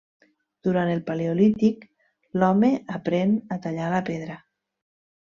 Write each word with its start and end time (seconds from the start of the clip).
Durant 0.67 0.91
el 0.93 1.01
paleolític 1.09 1.83
l'home 2.43 2.71
aprèn 2.99 3.35
a 3.57 3.57
tallar 3.67 3.91
la 3.95 4.01
pedra. 4.09 4.39